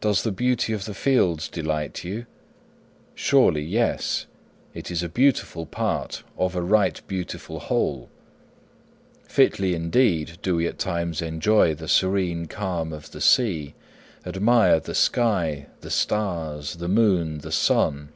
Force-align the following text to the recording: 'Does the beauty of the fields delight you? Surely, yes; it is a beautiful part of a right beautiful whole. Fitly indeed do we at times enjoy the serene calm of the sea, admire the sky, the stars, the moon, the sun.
'Does 0.00 0.22
the 0.22 0.32
beauty 0.32 0.72
of 0.72 0.86
the 0.86 0.94
fields 0.94 1.46
delight 1.50 2.02
you? 2.04 2.24
Surely, 3.14 3.60
yes; 3.62 4.24
it 4.72 4.90
is 4.90 5.02
a 5.02 5.10
beautiful 5.10 5.66
part 5.66 6.22
of 6.38 6.56
a 6.56 6.62
right 6.62 7.02
beautiful 7.06 7.60
whole. 7.60 8.08
Fitly 9.28 9.74
indeed 9.74 10.38
do 10.40 10.56
we 10.56 10.66
at 10.66 10.78
times 10.78 11.20
enjoy 11.20 11.74
the 11.74 11.86
serene 11.86 12.46
calm 12.46 12.94
of 12.94 13.10
the 13.10 13.20
sea, 13.20 13.74
admire 14.24 14.80
the 14.80 14.94
sky, 14.94 15.66
the 15.82 15.90
stars, 15.90 16.76
the 16.76 16.88
moon, 16.88 17.40
the 17.40 17.52
sun. 17.52 18.08